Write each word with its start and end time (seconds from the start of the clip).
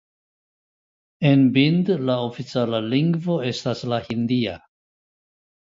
En 1.31 1.43
Bhind 1.57 1.91
la 2.09 2.17
oficiala 2.31 2.81
lingvo 2.89 3.39
estas 3.53 3.87
la 3.95 4.05
hindia. 4.09 4.61